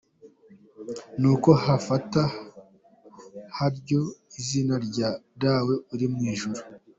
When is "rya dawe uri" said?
4.87-6.05